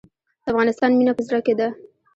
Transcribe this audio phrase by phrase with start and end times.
[0.43, 1.67] د افغانستان مینه په زړه کې ده